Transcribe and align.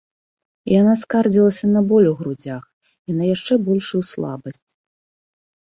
Яна 0.79 0.93
скардзілася 1.01 1.65
на 1.75 1.81
боль 1.91 2.09
у 2.13 2.15
грудзях 2.23 2.63
і 3.07 3.11
на 3.19 3.23
яшчэ 3.35 3.53
большую 3.69 4.03
слабасць. 4.15 4.63